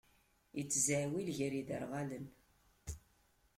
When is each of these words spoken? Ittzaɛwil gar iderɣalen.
Ittzaɛwil 0.61 1.27
gar 1.37 1.53
iderɣalen. 1.59 2.25